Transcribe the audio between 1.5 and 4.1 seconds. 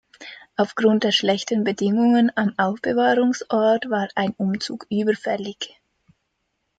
Bedingungen am Aufbewahrungsort war